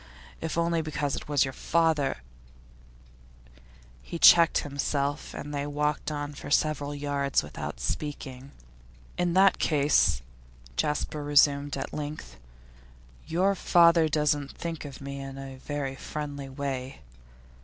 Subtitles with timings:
[0.41, 2.23] If only because it was your father'
[4.01, 8.51] He checked himself and they walked on for several yards without speaking.
[9.19, 10.23] 'In that case,'
[10.75, 12.37] Jasper resumed at length,
[13.27, 17.01] 'your father doesn't think of me in a very friendly way?